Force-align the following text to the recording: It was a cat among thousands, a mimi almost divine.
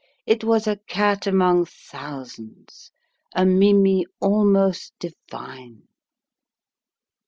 It 0.25 0.43
was 0.43 0.65
a 0.65 0.77
cat 0.87 1.27
among 1.27 1.65
thousands, 1.65 2.89
a 3.35 3.45
mimi 3.45 4.07
almost 4.19 4.93
divine. 4.99 5.83